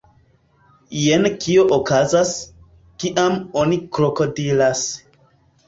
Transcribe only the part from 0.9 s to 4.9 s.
Jen kio okazas, kiam oni krokodilas